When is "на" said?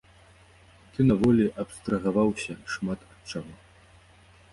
1.09-1.15